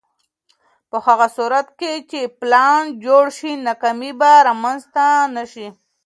په 0.89 0.97
هغه 1.05 1.27
صورت 1.37 1.67
کې 1.79 1.93
چې 2.11 2.19
پلان 2.39 2.83
جوړ 3.05 3.25
شي، 3.37 3.51
ناکامي 3.67 4.11
به 4.19 4.31
رامنځته 4.47 5.05
نه 5.35 5.43
شي. 5.51 5.67